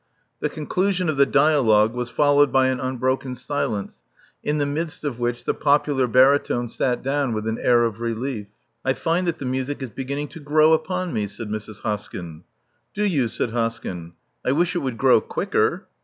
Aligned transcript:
The 0.39 0.49
conclusion 0.49 1.09
of 1.09 1.17
the 1.17 1.27
dialogue 1.27 1.93
was 1.93 2.09
followed 2.09 2.51
by 2.51 2.69
unbroken 2.69 3.35
silence, 3.35 4.01
in 4.43 4.57
the 4.57 4.65
midst 4.65 5.03
of 5.03 5.19
which 5.19 5.43
the 5.43 5.53
popular 5.53 6.07
baritone 6.07 6.69
sat 6.69 7.03
down 7.03 7.33
with 7.33 7.47
an 7.47 7.59
air 7.59 7.83
of 7.83 7.99
relief. 8.01 8.47
I 8.83 8.93
find 8.93 9.27
that 9.27 9.37
the 9.37 9.45
music 9.45 9.83
is 9.83 9.91
beginning 9.91 10.29
to 10.29 10.39
grow 10.39 10.73
upon 10.73 11.13
me," 11.13 11.27
said 11.27 11.49
Mrs. 11.49 11.81
Hoskyn. 11.83 12.41
Do 12.95 13.03
you?" 13.03 13.27
said 13.27 13.51
Hoskyn. 13.51 14.13
I 14.43 14.53
wish 14.53 14.73
it 14.73 14.79
would 14.79 14.97
grow 14.97 15.21
quicker. 15.21 15.85